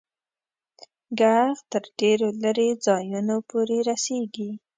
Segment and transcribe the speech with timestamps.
[1.19, 4.49] ږغ تر ډېرو لیري ځایونو پوري رسیږي.